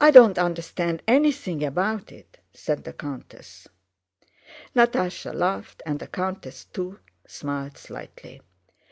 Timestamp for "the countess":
2.82-3.68, 6.00-6.64